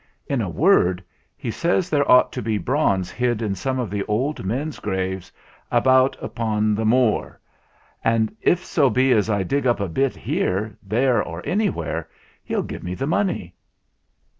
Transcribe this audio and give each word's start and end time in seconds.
In 0.25 0.41
a 0.41 0.49
word, 0.49 1.03
he 1.37 1.51
says 1.51 1.87
there 1.91 2.11
ought 2.11 2.31
to 2.31 2.41
be 2.41 2.57
bronze 2.57 3.11
hid 3.11 3.39
in 3.43 3.53
some 3.53 3.77
of 3.77 3.91
the 3.91 4.03
old 4.05 4.43
men's 4.43 4.79
graves 4.79 5.31
about 5.69 6.17
'pon 6.33 6.73
the 6.73 6.85
Moor. 6.85 7.39
And 8.03 8.35
if 8.41 8.65
so 8.65 8.89
be 8.89 9.11
as 9.11 9.29
I 9.29 9.43
dig 9.43 9.67
up 9.67 9.79
a 9.79 9.87
bit 9.87 10.15
here, 10.15 10.75
there, 10.81 11.21
or 11.21 11.43
anywhere, 11.45 12.09
he'll 12.43 12.63
give 12.63 12.81
me 12.81 12.95
the 12.95 13.05
money." 13.05 13.53